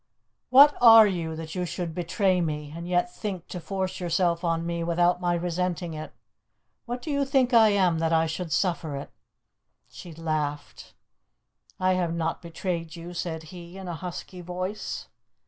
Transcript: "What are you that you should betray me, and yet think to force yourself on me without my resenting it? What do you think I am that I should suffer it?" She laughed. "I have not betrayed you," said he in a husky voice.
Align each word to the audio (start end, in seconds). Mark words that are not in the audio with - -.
"What 0.49 0.75
are 0.81 1.05
you 1.05 1.35
that 1.35 1.53
you 1.53 1.63
should 1.63 1.93
betray 1.93 2.41
me, 2.41 2.73
and 2.75 2.87
yet 2.87 3.13
think 3.15 3.45
to 3.49 3.59
force 3.59 3.99
yourself 3.99 4.43
on 4.43 4.65
me 4.65 4.83
without 4.83 5.21
my 5.21 5.35
resenting 5.35 5.93
it? 5.93 6.11
What 6.85 7.03
do 7.03 7.11
you 7.11 7.23
think 7.23 7.53
I 7.53 7.69
am 7.69 7.99
that 7.99 8.11
I 8.11 8.25
should 8.25 8.51
suffer 8.51 8.95
it?" 8.95 9.11
She 9.89 10.11
laughed. 10.11 10.95
"I 11.79 11.93
have 11.93 12.15
not 12.15 12.41
betrayed 12.41 12.95
you," 12.95 13.13
said 13.13 13.43
he 13.53 13.77
in 13.77 13.87
a 13.87 13.93
husky 13.93 14.41
voice. 14.41 15.07